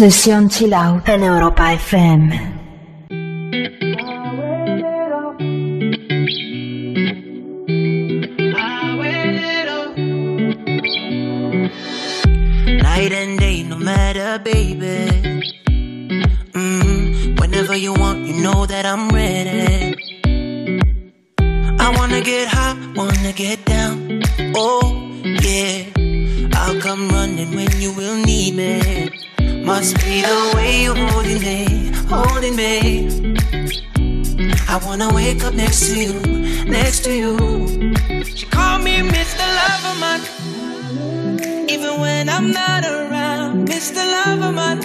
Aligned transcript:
Session 0.00 0.48
Chill 0.48 0.72
Out 0.72 1.10
en 1.10 1.22
Europa 1.22 1.74
FM. 1.74 2.28
Night 12.80 13.12
and 13.12 13.38
day, 13.38 13.62
no 13.62 13.76
matter, 13.76 14.38
baby. 14.42 15.10
Mm, 16.54 17.38
whenever 17.38 17.76
you 17.76 17.92
want, 17.92 18.26
you 18.26 18.42
know 18.42 18.64
that 18.64 18.86
I'm 18.86 19.10
ready. 19.10 19.94
I 21.78 21.94
wanna 21.98 22.22
get 22.22 22.48
high, 22.48 22.74
wanna 22.96 23.34
get 23.34 23.66
down. 23.66 24.22
Oh, 24.54 24.96
yeah. 25.22 25.84
I'll 26.54 26.80
come 26.80 27.10
running 27.10 27.54
when 27.54 27.70
you 27.82 27.92
will 27.92 28.16
need 28.24 28.54
me. 28.54 29.19
Must 29.70 29.94
be 30.04 30.20
the 30.20 30.52
way 30.56 30.82
you're 30.82 30.96
holding 30.96 31.40
me, 31.48 31.92
holding 32.08 32.56
me. 32.56 33.36
I 34.68 34.80
wanna 34.84 35.14
wake 35.14 35.44
up 35.44 35.54
next 35.54 35.86
to 35.86 35.94
you, 35.96 36.12
next 36.64 37.04
to 37.04 37.12
you. 37.14 37.36
She 38.24 38.46
called 38.46 38.82
me 38.82 38.96
Mr. 38.98 39.46
Loverman, 39.58 40.20
even 41.70 42.00
when 42.00 42.28
I'm 42.28 42.50
not 42.50 42.84
around, 42.84 43.68
Mr. 43.68 44.02
Loverman. 44.14 44.78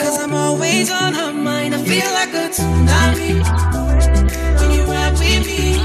Cause 0.00 0.18
I'm 0.24 0.34
always 0.34 0.90
on 0.90 1.14
her 1.14 1.32
mind. 1.32 1.76
I 1.76 1.78
feel 1.84 2.10
like 2.18 2.34
a 2.34 2.48
tsunami 2.50 3.32
when 4.58 4.70
you 4.72 4.82
ride 4.92 5.12
with 5.20 5.46
me, 5.46 5.78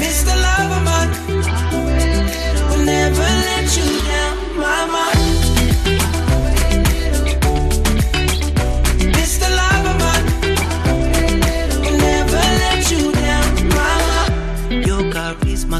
Mr. 0.00 0.32
Loverman. 0.46 1.07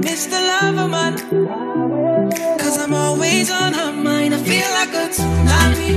Miss 0.00 0.26
the 0.26 0.40
love 0.40 0.78
of 0.78 0.90
mine. 0.90 1.16
Cause 2.58 2.76
I'm 2.78 2.94
always 2.94 3.50
on 3.50 3.72
her 3.74 3.92
mind. 3.92 4.34
I 4.34 4.38
feel 4.38 4.70
like 4.78 4.92
a 4.94 5.08
tsunami. 5.14 5.92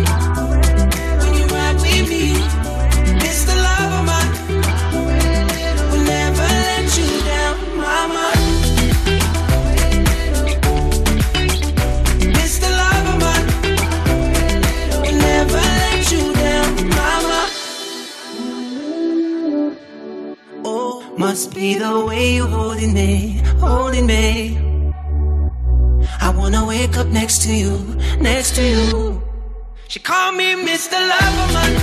When 1.22 1.34
you 1.38 1.46
ride 1.56 1.80
with 1.82 2.10
me. 2.10 2.26
The 3.46 3.56
love 3.56 3.94
of 4.00 4.04
mine. 4.10 4.32
Never 6.06 6.50
let 6.68 6.88
you 6.98 7.10
down, 7.30 7.56
mama. 7.78 8.28
The 12.62 12.70
love 12.82 13.08
of 13.12 13.18
mine. 13.24 13.48
Never 15.28 15.64
let 15.82 16.04
you 16.14 16.24
down, 16.34 16.70
mama. 17.00 17.42
Oh, 20.64 20.94
must 21.18 21.54
be 21.54 21.76
the 21.76 21.94
way 22.08 22.36
you're 22.36 22.48
holding 22.48 22.94
me 22.94 23.43
holding 23.66 24.06
me. 24.06 24.58
I 26.22 26.30
wanna 26.30 26.66
wake 26.66 26.98
up 26.98 27.08
next 27.08 27.44
to 27.44 27.54
you, 27.54 27.78
next 28.20 28.56
to 28.56 28.64
you. 28.64 29.22
She 29.88 30.00
called 30.00 30.36
me 30.36 30.56
Mr. 30.56 30.98
Loverman. 31.10 31.83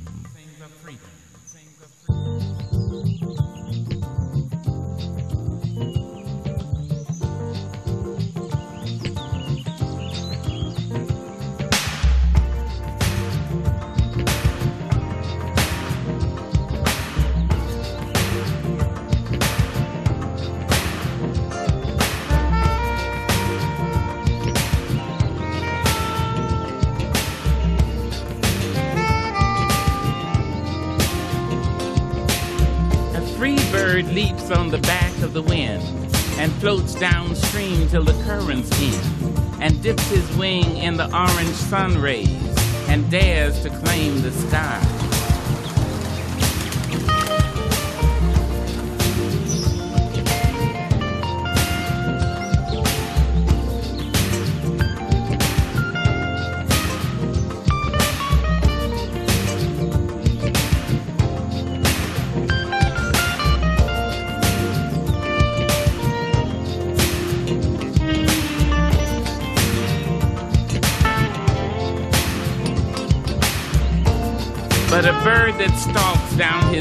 Sun 41.53 41.97
rays, 41.99 42.27
and 42.87 43.09
dares 43.09 43.61
to 43.61 43.69
claim 43.69 44.21
the 44.21 44.31
sky. 44.31 44.90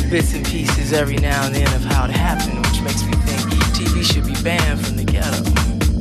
Get 0.00 0.10
bits 0.10 0.34
and 0.34 0.44
pieces 0.46 0.92
every 0.92 1.16
now 1.16 1.46
and 1.46 1.54
then 1.54 1.66
of 1.74 1.82
how 1.84 2.04
it 2.04 2.10
happened, 2.10 2.58
which 2.66 2.80
makes 2.82 3.02
me 3.04 3.12
think 3.26 3.40
TV 3.74 4.02
should 4.04 4.26
be 4.26 4.34
banned 4.42 4.80
from 4.84 4.96
the 4.96 5.04
ghetto. 5.04 5.42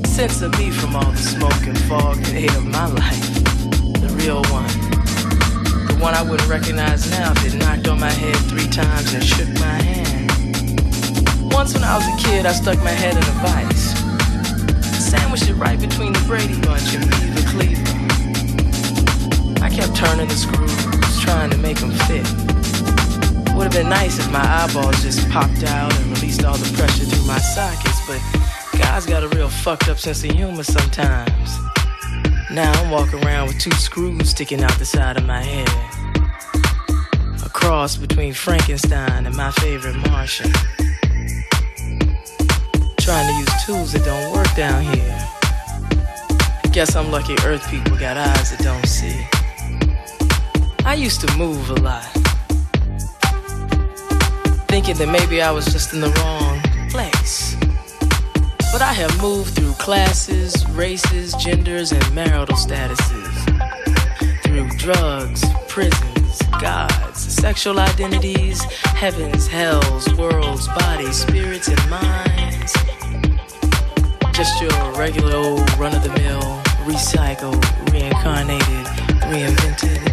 Censor 0.05 0.49
me 0.57 0.71
from 0.71 0.95
all 0.95 1.11
the 1.11 1.17
smoke 1.17 1.63
and 1.65 1.77
fog 1.81 2.17
and 2.17 2.27
hate 2.27 2.53
of 2.55 2.65
my 2.65 2.87
life. 2.87 3.43
The 4.01 4.09
real 4.19 4.43
one. 4.53 4.67
The 5.87 5.97
one 6.01 6.13
I 6.13 6.21
wouldn't 6.21 6.49
recognize 6.49 7.09
now 7.09 7.31
if 7.31 7.45
it 7.45 7.57
knocked 7.57 7.87
on 7.87 7.99
my 7.99 8.11
head 8.11 8.35
three 8.51 8.67
times 8.67 9.13
and 9.13 9.23
shook 9.23 9.49
my 9.59 9.79
hand. 9.81 10.31
Once 11.53 11.73
when 11.73 11.83
I 11.83 11.95
was 11.95 12.05
a 12.07 12.17
kid, 12.27 12.45
I 12.45 12.51
stuck 12.53 12.77
my 12.79 12.91
head 12.91 13.15
in 13.15 13.23
a 13.23 13.35
vice. 13.41 13.93
sandwiched 15.01 15.49
it 15.49 15.55
right 15.55 15.79
between 15.79 16.13
the 16.13 16.23
Brady 16.27 16.59
Bunch 16.61 16.93
and 16.93 17.05
me 17.05 17.11
Beaver 17.21 17.47
Cleaver. 17.49 17.87
I 19.63 19.69
kept 19.69 19.95
turning 19.95 20.27
the 20.27 20.35
screws, 20.35 21.19
trying 21.21 21.49
to 21.49 21.57
make 21.57 21.77
them 21.79 21.91
fit. 22.05 22.46
Would 23.57 23.73
have 23.73 23.73
been 23.73 23.89
nice 23.89 24.19
if 24.19 24.31
my 24.31 24.39
eyeballs 24.39 25.01
just 25.01 25.27
popped 25.31 25.63
out 25.63 25.91
and 25.97 26.05
released 26.15 26.45
all 26.45 26.55
the 26.55 26.77
pressure 26.77 27.05
through 27.05 27.25
my 27.25 27.39
sockets, 27.39 27.99
but 28.05 28.21
guys 28.77 29.07
got 29.07 29.23
a 29.23 29.27
real 29.29 29.49
fucked 29.49 29.89
up 29.89 29.97
sense 29.97 30.23
of 30.23 30.29
humor 30.29 30.61
sometimes. 30.61 31.57
Now 32.51 32.71
I'm 32.73 32.91
walking 32.91 33.25
around 33.25 33.47
with 33.47 33.57
two 33.57 33.71
screws 33.71 34.29
sticking 34.29 34.63
out 34.63 34.77
the 34.77 34.85
side 34.85 35.17
of 35.17 35.25
my 35.25 35.41
head. 35.41 35.67
A 37.43 37.49
cross 37.49 37.97
between 37.97 38.31
Frankenstein 38.31 39.25
and 39.25 39.35
my 39.35 39.49
favorite 39.49 39.95
Martian. 40.07 40.51
Trying 42.99 43.27
to 43.27 43.39
use 43.39 43.65
tools 43.65 43.91
that 43.93 44.03
don't 44.05 44.33
work 44.33 44.53
down 44.55 44.83
here. 44.83 45.19
Guess 46.73 46.95
I'm 46.95 47.09
lucky 47.11 47.33
Earth 47.43 47.67
people 47.71 47.97
got 47.97 48.17
eyes 48.17 48.55
that 48.55 48.59
don't 48.59 48.85
see. 48.85 49.25
I 50.85 50.93
used 50.93 51.21
to 51.21 51.37
move 51.37 51.71
a 51.71 51.75
lot. 51.81 52.16
Thinking 54.77 54.97
that 54.97 55.09
maybe 55.11 55.41
I 55.41 55.49
was 55.49 55.65
just 55.65 55.91
in 55.93 56.01
the 56.01 56.11
wrong 56.21 56.61
place. 56.91 57.55
But 58.71 58.83
I 58.83 58.93
have 58.93 59.19
moved 59.19 59.55
through 59.55 59.73
classes, 59.73 60.53
races, 60.69 61.33
genders, 61.33 61.91
and 61.91 62.13
marital 62.13 62.55
statuses. 62.55 63.33
Through 64.43 64.69
drugs, 64.77 65.43
prisons, 65.67 66.43
gods, 66.61 67.17
sexual 67.19 67.79
identities, 67.79 68.61
heavens, 68.93 69.47
hells, 69.47 70.13
worlds, 70.13 70.67
bodies, 70.67 71.21
spirits, 71.21 71.69
and 71.69 71.89
minds. 71.89 72.73
Just 74.31 74.61
your 74.61 74.91
regular 74.91 75.37
old 75.37 75.77
run 75.79 75.95
of 75.95 76.03
the 76.03 76.13
mill, 76.19 76.61
recycled, 76.85 77.65
reincarnated, 77.91 78.85
reinvented 79.25 80.06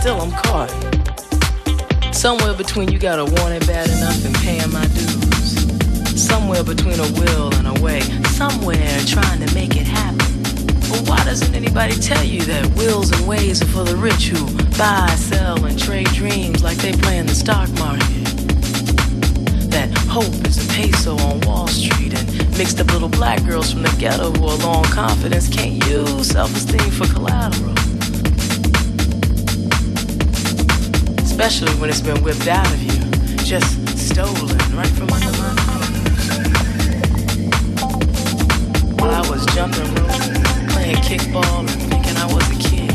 still, 0.00 0.20
I'm 0.22 0.32
caught. 0.32 0.70
Somewhere 2.14 2.54
between 2.54 2.90
you 2.90 2.98
gotta 2.98 3.24
want 3.24 3.52
it 3.52 3.66
bad 3.66 3.88
enough 3.90 4.24
and 4.24 4.34
paying 4.36 4.72
my 4.72 4.86
dues. 4.86 6.20
Somewhere 6.20 6.64
between 6.64 6.98
a 6.98 7.10
will 7.20 7.52
and 7.56 7.66
a 7.66 7.82
way. 7.82 8.00
Somewhere 8.32 8.98
trying 9.06 9.46
to 9.46 9.54
make 9.54 9.76
it 9.76 9.86
happen. 9.86 10.42
But 10.88 11.06
why 11.06 11.22
doesn't 11.24 11.54
anybody 11.54 11.94
tell 11.96 12.24
you 12.24 12.40
that 12.42 12.66
wills 12.76 13.12
and 13.12 13.28
ways 13.28 13.62
are 13.62 13.66
for 13.66 13.84
the 13.84 13.94
rich 13.96 14.28
who 14.28 14.46
buy, 14.78 15.06
sell, 15.16 15.62
and 15.66 15.78
trade 15.78 16.08
dreams 16.08 16.62
like 16.64 16.78
they 16.78 16.92
play 16.92 17.18
in 17.18 17.26
the 17.26 17.34
stock 17.34 17.68
market? 17.72 18.24
That 19.70 19.90
hope 20.08 20.32
is 20.46 20.64
a 20.64 20.72
peso 20.72 21.16
on 21.18 21.40
Wall 21.42 21.68
Street 21.68 22.18
and 22.18 22.26
mixed 22.56 22.80
up 22.80 22.90
little 22.92 23.10
black 23.10 23.44
girls 23.44 23.72
from 23.72 23.82
the 23.82 23.94
ghetto 23.98 24.32
who 24.32 24.46
are 24.46 24.84
confidence 24.84 25.48
can't 25.48 25.84
use 25.86 26.28
self-esteem 26.28 26.90
for 26.90 27.06
collateral. 27.12 27.69
Especially 31.42 31.72
when 31.80 31.88
it's 31.88 32.02
been 32.02 32.22
whipped 32.22 32.48
out 32.48 32.70
of 32.70 32.82
you, 32.82 33.00
just 33.46 33.88
stolen 33.96 34.58
right 34.76 34.86
from 34.88 35.08
under 35.08 35.32
my 35.40 35.54
nose. 35.56 36.20
While 39.00 39.10
I 39.10 39.20
was 39.26 39.46
jumping 39.54 39.88
rope, 39.94 40.20
playing 40.68 40.96
kickball 40.96 41.60
and 41.60 41.70
thinking 41.88 42.14
I 42.18 42.26
was 42.26 42.46
a 42.46 42.56
kid. 42.60 42.92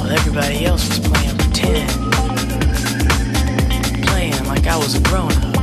While 0.00 0.12
everybody 0.12 0.64
else 0.64 0.88
was 0.88 0.98
playing 1.00 1.36
pretend. 1.36 1.90
Playing 4.06 4.46
like 4.46 4.66
I 4.66 4.78
was 4.78 4.94
a 4.94 5.00
grown 5.02 5.30
up. 5.30 5.54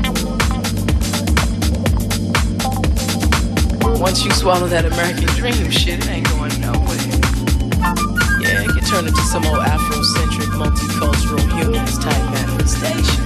Once 4.00 4.24
you 4.24 4.30
swallow 4.30 4.67
that 4.67 4.86
American 4.86 5.26
dream 5.30 5.71
shit, 5.71 6.00
it 6.00 6.08
ain't 6.08 6.28
going 6.30 6.40
turn 8.91 9.08
into 9.08 9.21
some 9.21 9.45
old 9.45 9.60
Afrocentric, 9.60 10.51
multicultural, 10.60 11.39
humanist 11.58 12.01
type 12.01 12.23
manifestation. 12.34 13.23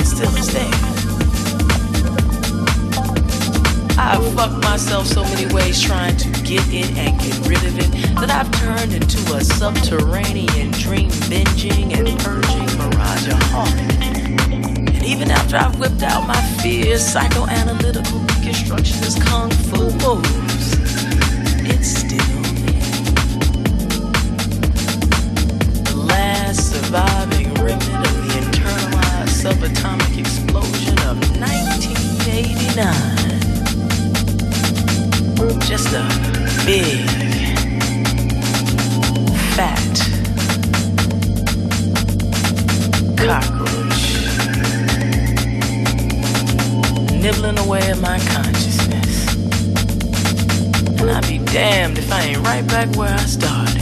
It 0.00 0.04
still 0.04 0.34
is 0.36 0.52
there. 0.52 0.68
I've 3.96 4.34
fucked 4.34 4.64
myself 4.64 5.06
so 5.06 5.22
many 5.22 5.52
ways 5.54 5.80
trying 5.80 6.16
to 6.16 6.28
get 6.42 6.66
it 6.72 6.90
and 6.98 7.16
get 7.20 7.38
rid 7.46 7.62
of 7.62 7.78
it 7.78 8.16
that 8.16 8.30
I've 8.30 8.50
turned 8.50 8.94
into 8.94 9.18
a 9.34 9.44
subterranean 9.44 10.72
dream 10.72 11.10
binging 11.30 11.96
and 11.96 12.18
purging 12.18 12.66
mirage 12.78 13.28
of 13.28 13.42
even 15.04 15.30
after 15.30 15.56
I've 15.56 15.78
whipped 15.78 16.02
out 16.02 16.26
my 16.26 16.40
fears, 16.62 17.14
psychoanalytical 17.14 18.26
deconstructionist 18.26 19.20
kung 19.24 19.50
fu 19.50 19.90
moves, 20.04 20.81
big, 36.64 37.00
fat 39.56 39.98
cockroach 43.16 44.02
nibbling 47.20 47.58
away 47.58 47.80
at 47.80 47.98
my 47.98 48.18
consciousness. 48.18 49.34
And 51.00 51.10
I'd 51.10 51.26
be 51.26 51.38
damned 51.52 51.98
if 51.98 52.12
I 52.12 52.22
ain't 52.22 52.46
right 52.46 52.66
back 52.68 52.94
where 52.96 53.12
I 53.12 53.18
started. 53.18 53.81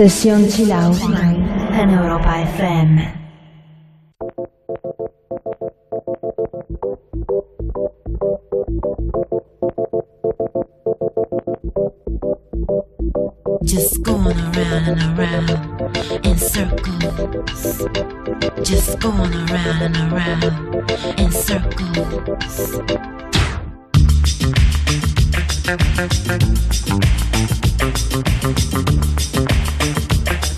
Session 0.00 0.48
Chill 0.48 0.94
in 1.78 1.90
Europa 1.90 2.32
FM. 2.56 2.90
Just 13.62 14.02
going 14.02 14.40
around 14.40 14.88
and 14.88 15.02
around 15.18 15.50
in 16.24 16.38
circles. 16.38 17.84
Just 18.66 18.98
going 19.00 19.34
around 19.34 19.82
and 19.82 19.96
around 20.10 20.44
in 21.20 21.30
circles. 21.30 22.80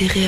intérêt 0.00 0.27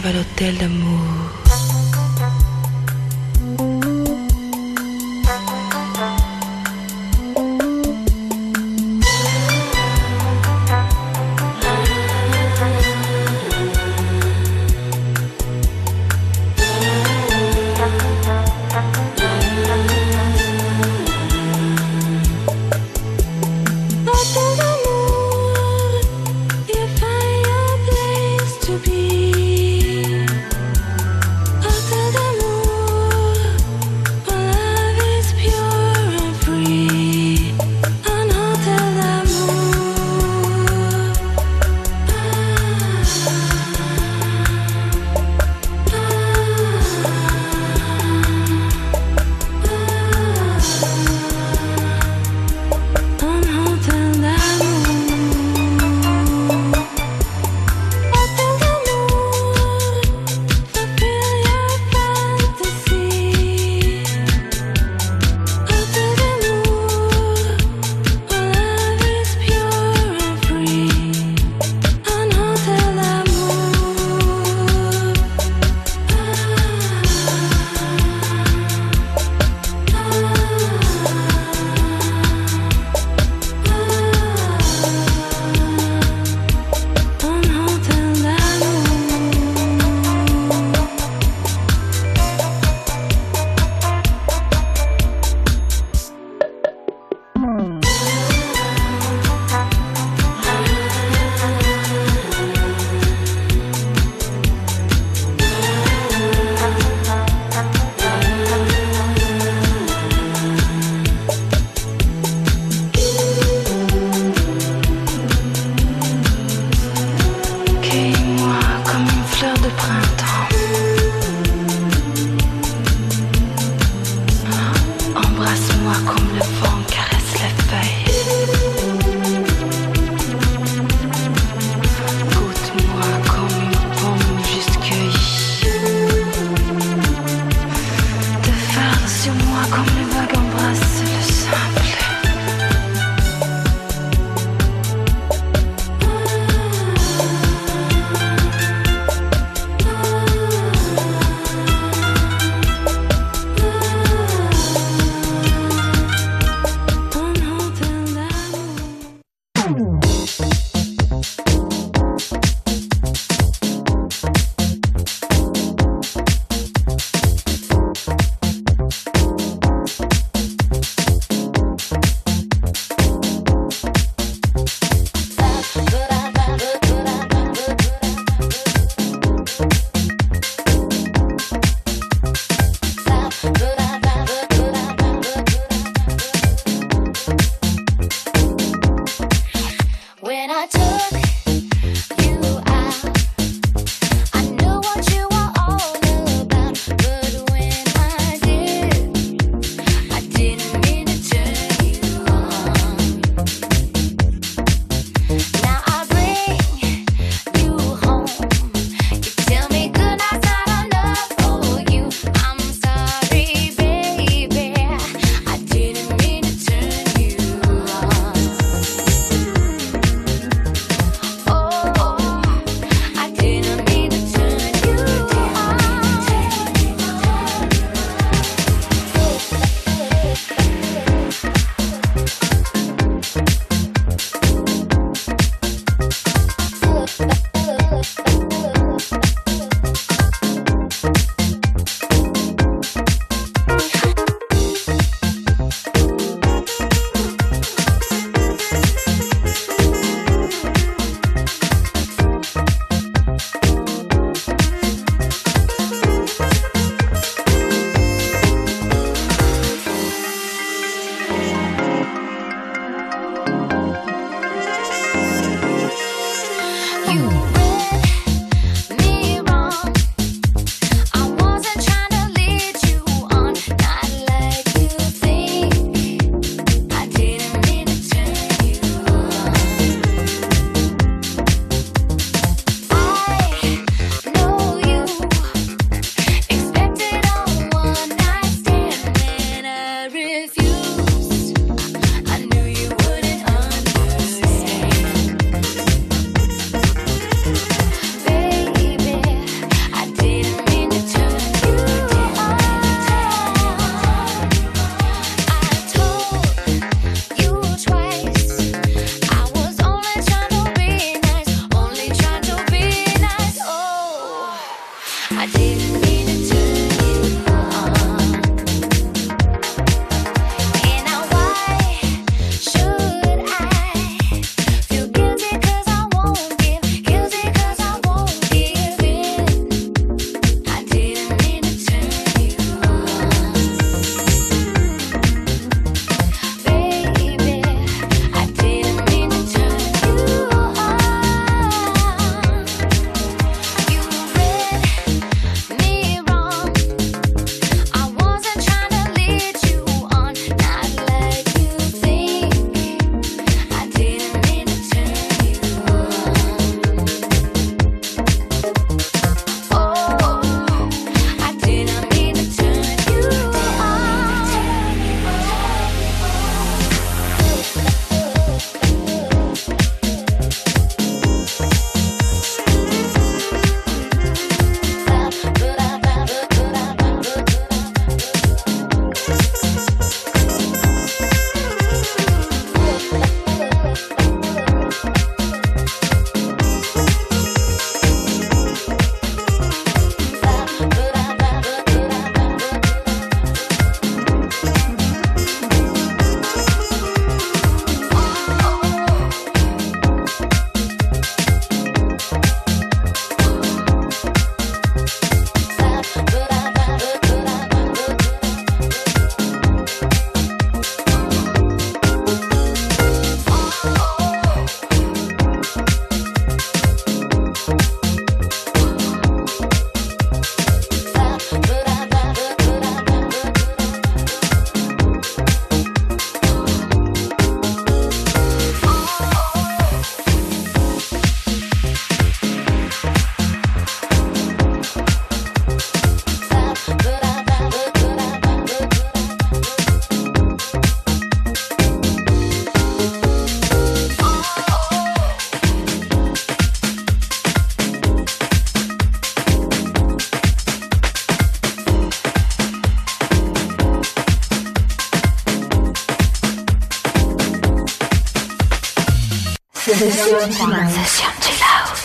Session 460.00 460.50
Chill 460.50 460.72
Out. 460.72 461.98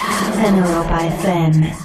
Europa 0.58 0.98
FM. 1.24 1.85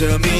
to 0.00 0.18
me. 0.20 0.39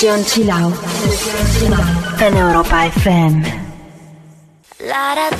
Sesión 0.00 0.24
Chill 0.24 0.50
Out 0.50 0.74
en 2.20 2.34
Europa 2.34 2.86
FM. 2.86 3.42
La 4.78 5.14
da. 5.14 5.39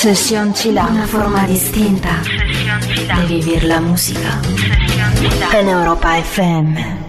Sesión 0.00 0.54
Chill 0.54 0.78
Out, 0.78 0.92
una 0.92 1.06
forma 1.06 1.46
distinta. 1.46 2.22
de 2.24 3.26
vivir 3.26 3.64
la 3.64 3.82
música. 3.82 4.40
En 5.52 5.68
Europa 5.68 6.18
FM. 6.18 6.99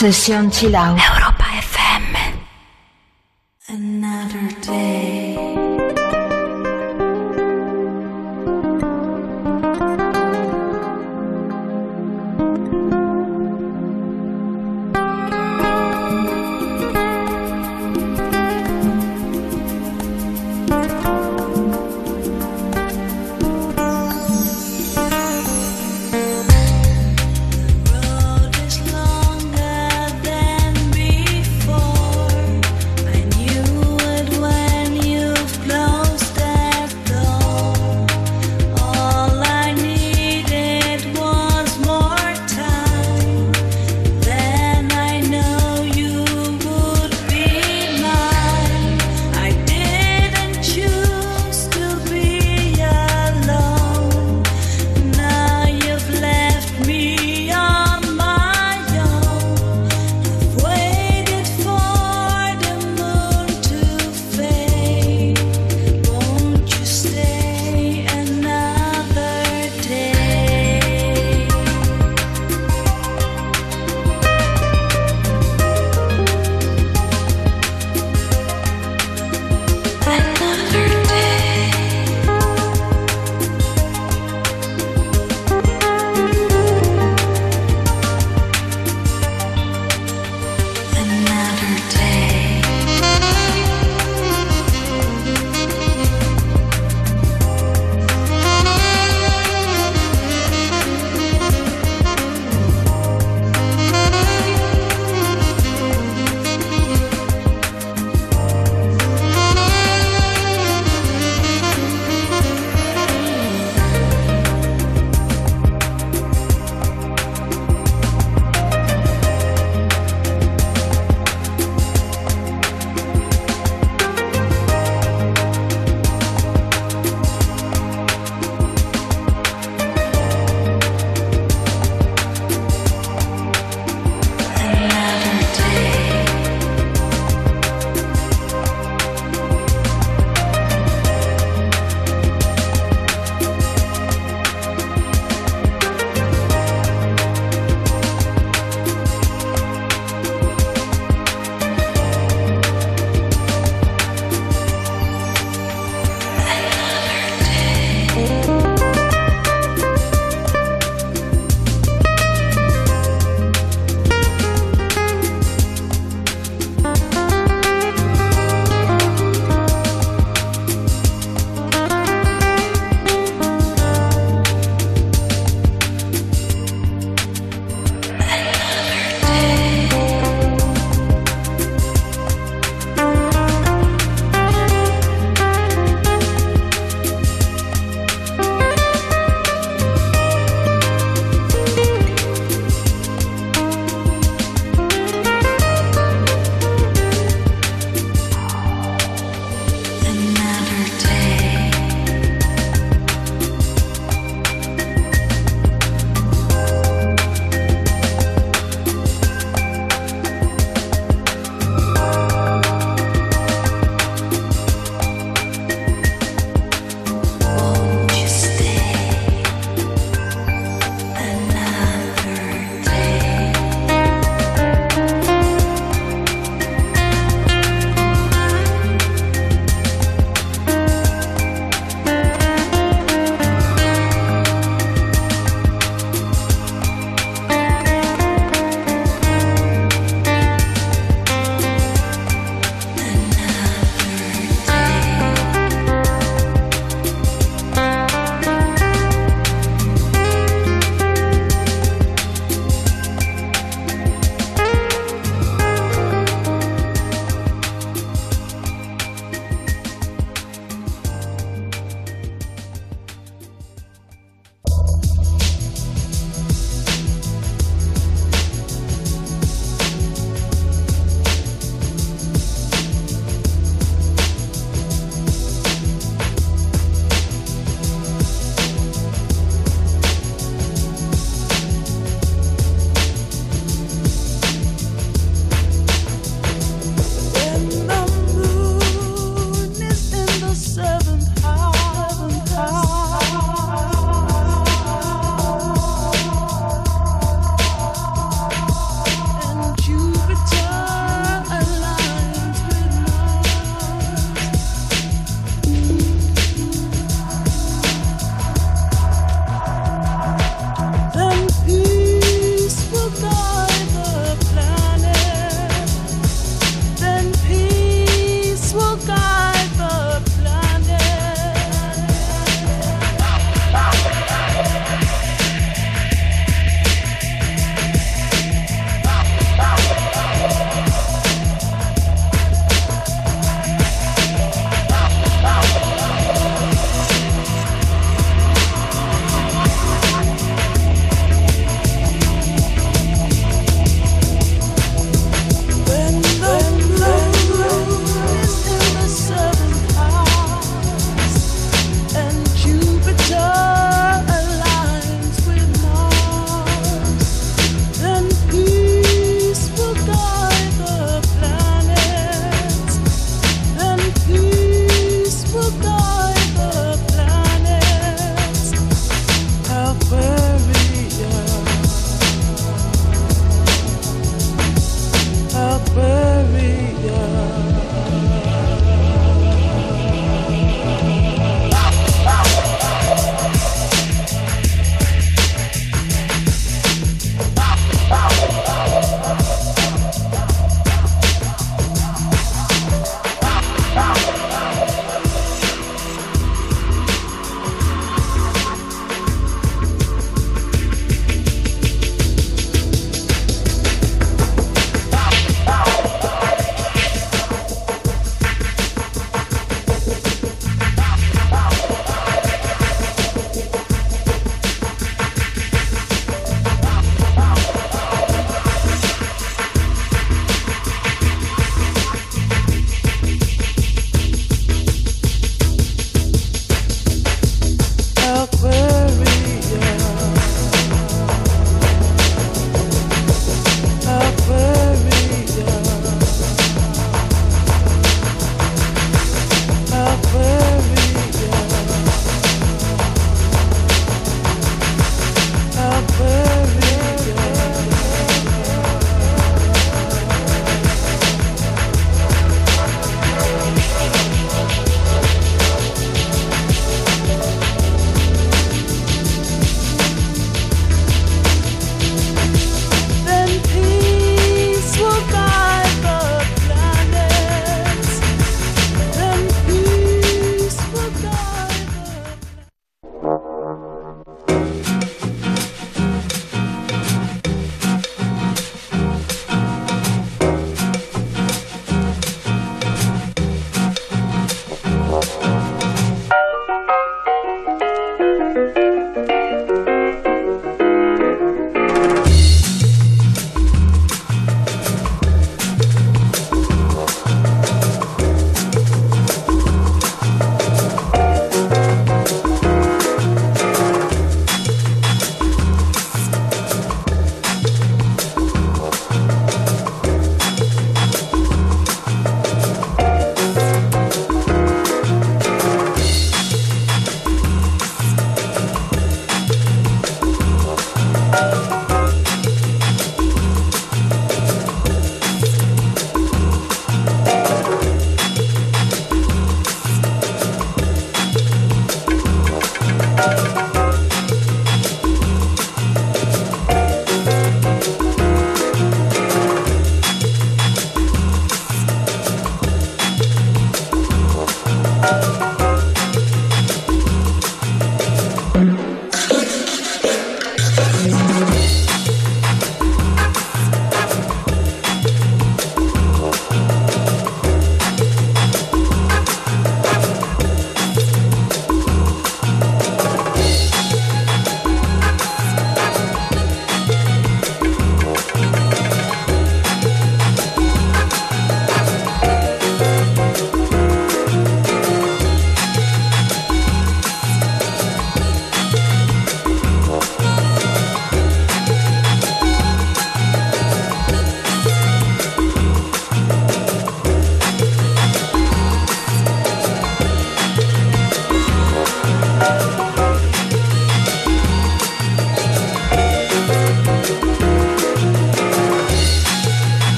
Sesión 0.00 0.50
chill 0.50 0.74
out. 0.74 1.29